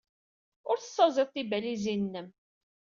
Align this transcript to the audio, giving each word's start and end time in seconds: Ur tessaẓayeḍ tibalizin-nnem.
Ur 0.69 0.77
tessaẓayeḍ 0.79 1.29
tibalizin-nnem. 1.31 2.27